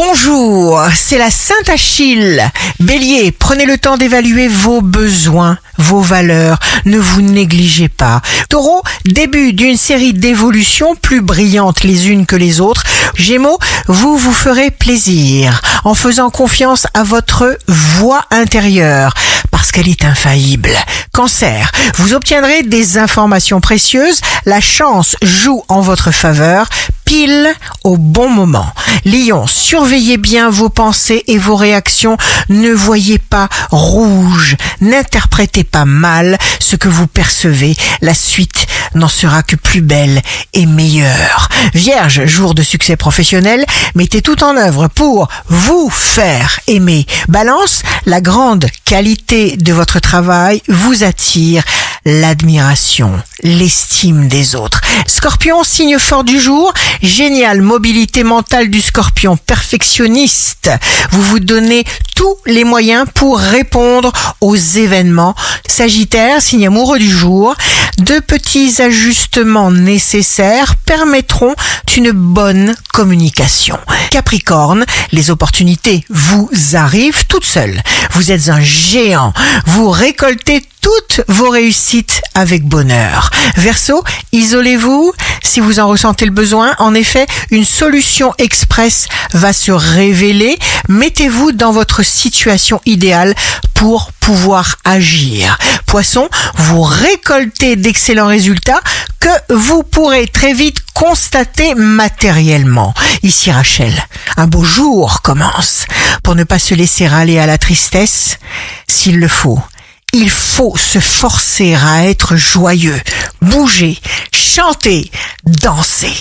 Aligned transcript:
Bonjour, 0.00 0.80
c'est 0.94 1.18
la 1.18 1.28
Sainte 1.28 1.68
Achille. 1.68 2.48
Bélier, 2.78 3.32
prenez 3.32 3.66
le 3.66 3.78
temps 3.78 3.96
d'évaluer 3.96 4.46
vos 4.46 4.80
besoins, 4.80 5.58
vos 5.76 6.00
valeurs, 6.00 6.60
ne 6.84 6.98
vous 6.98 7.20
négligez 7.20 7.88
pas. 7.88 8.22
Taureau, 8.48 8.80
début 9.06 9.52
d'une 9.54 9.76
série 9.76 10.12
d'évolutions 10.12 10.94
plus 10.94 11.20
brillantes 11.20 11.82
les 11.82 12.10
unes 12.10 12.26
que 12.26 12.36
les 12.36 12.60
autres. 12.60 12.84
Gémeaux, 13.16 13.58
vous 13.88 14.16
vous 14.16 14.32
ferez 14.32 14.70
plaisir 14.70 15.60
en 15.82 15.94
faisant 15.94 16.30
confiance 16.30 16.86
à 16.94 17.02
votre 17.02 17.58
voix 17.66 18.22
intérieure 18.30 19.14
parce 19.50 19.72
qu'elle 19.72 19.88
est 19.88 20.04
infaillible. 20.04 20.70
Cancer, 21.12 21.72
vous 21.96 22.14
obtiendrez 22.14 22.62
des 22.62 22.98
informations 22.98 23.60
précieuses, 23.60 24.20
la 24.46 24.60
chance 24.60 25.16
joue 25.22 25.64
en 25.66 25.80
votre 25.80 26.12
faveur, 26.12 26.68
pile 27.08 27.54
au 27.84 27.96
bon 27.96 28.28
moment. 28.28 28.70
Lion, 29.06 29.46
surveillez 29.46 30.18
bien 30.18 30.50
vos 30.50 30.68
pensées 30.68 31.24
et 31.26 31.38
vos 31.38 31.56
réactions. 31.56 32.18
Ne 32.50 32.70
voyez 32.70 33.18
pas 33.18 33.48
rouge. 33.70 34.56
N'interprétez 34.82 35.64
pas 35.64 35.86
mal 35.86 36.36
ce 36.60 36.76
que 36.76 36.88
vous 36.88 37.06
percevez. 37.06 37.74
La 38.02 38.12
suite 38.12 38.66
n'en 38.94 39.08
sera 39.08 39.42
que 39.42 39.56
plus 39.56 39.80
belle 39.80 40.20
et 40.52 40.66
meilleure. 40.66 41.48
Vierge, 41.72 42.26
jour 42.26 42.54
de 42.54 42.62
succès 42.62 42.96
professionnel, 42.96 43.64
mettez 43.94 44.20
tout 44.20 44.44
en 44.44 44.58
œuvre 44.58 44.88
pour 44.88 45.28
vous 45.48 45.88
faire 45.88 46.60
aimer. 46.66 47.06
Balance, 47.28 47.84
la 48.04 48.20
grande 48.20 48.66
qualité 48.84 49.56
de 49.56 49.72
votre 49.72 49.98
travail 49.98 50.62
vous 50.68 51.04
attire 51.04 51.64
l'admiration, 52.08 53.22
l'estime 53.42 54.28
des 54.28 54.56
autres. 54.56 54.80
Scorpion, 55.06 55.62
signe 55.62 55.98
fort 55.98 56.24
du 56.24 56.40
jour, 56.40 56.72
génial 57.02 57.60
mobilité 57.60 58.24
mentale 58.24 58.70
du 58.70 58.80
scorpion, 58.80 59.36
perfectionniste. 59.36 60.70
Vous 61.10 61.20
vous 61.20 61.38
donnez 61.38 61.84
tous 62.16 62.36
les 62.46 62.64
moyens 62.64 63.06
pour 63.14 63.38
répondre 63.38 64.10
aux 64.40 64.56
événements. 64.56 65.34
Sagittaire, 65.66 66.40
signe 66.40 66.66
amoureux 66.66 66.98
du 66.98 67.10
jour, 67.10 67.54
de 67.98 68.20
petits 68.20 68.80
ajustements 68.80 69.70
nécessaires 69.70 70.76
permettront 70.86 71.54
une 71.98 72.12
bonne 72.12 72.76
communication. 72.92 73.76
Capricorne, 74.10 74.86
les 75.10 75.30
opportunités 75.32 76.04
vous 76.08 76.48
arrivent 76.74 77.26
toutes 77.26 77.44
seules. 77.44 77.82
Vous 78.12 78.30
êtes 78.30 78.50
un 78.50 78.60
géant. 78.60 79.32
Vous 79.66 79.90
récoltez 79.90 80.62
toutes 80.88 81.20
vos 81.28 81.50
réussites 81.50 82.22
avec 82.34 82.64
bonheur. 82.64 83.28
Verseau, 83.56 84.02
isolez-vous 84.32 85.12
si 85.44 85.60
vous 85.60 85.80
en 85.80 85.86
ressentez 85.86 86.24
le 86.24 86.30
besoin. 86.30 86.74
En 86.78 86.94
effet, 86.94 87.26
une 87.50 87.66
solution 87.66 88.32
express 88.38 89.06
va 89.34 89.52
se 89.52 89.70
révéler. 89.70 90.58
Mettez-vous 90.88 91.52
dans 91.52 91.72
votre 91.72 92.02
situation 92.02 92.80
idéale 92.86 93.34
pour 93.74 94.12
pouvoir 94.12 94.76
agir. 94.84 95.58
Poisson, 95.84 96.30
vous 96.54 96.80
récoltez 96.80 97.76
d'excellents 97.76 98.26
résultats 98.26 98.80
que 99.20 99.54
vous 99.54 99.82
pourrez 99.82 100.26
très 100.26 100.54
vite 100.54 100.78
constater 100.94 101.74
matériellement. 101.74 102.94
Ici 103.22 103.50
Rachel, 103.50 103.92
un 104.38 104.46
beau 104.46 104.64
jour 104.64 105.20
commence. 105.20 105.84
Pour 106.22 106.34
ne 106.34 106.44
pas 106.44 106.58
se 106.58 106.74
laisser 106.74 107.06
râler 107.06 107.38
à 107.38 107.44
la 107.44 107.58
tristesse, 107.58 108.38
s'il 108.88 109.18
le 109.18 109.28
faut, 109.28 109.60
il 110.12 110.30
faut 110.30 110.76
se 110.76 110.98
forcer 111.00 111.74
à 111.74 112.06
être 112.06 112.36
joyeux, 112.36 112.98
bouger, 113.42 113.98
chanter, 114.32 115.10
danser. 115.44 116.14